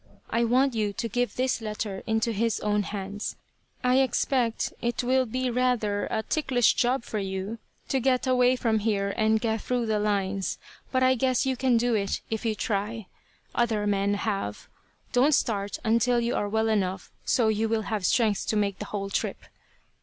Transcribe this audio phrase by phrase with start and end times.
[0.31, 3.35] I want you to give this letter into his own hands.
[3.83, 8.79] I expect it will be rather a ticklish job for you to get away from
[8.79, 10.57] here and get through the lines,
[10.91, 13.05] but I guess you can do it if you try.
[13.53, 14.67] Other men have.
[15.13, 18.85] Don't start until you are well enough so you will have strength to make the
[18.85, 19.37] whole trip."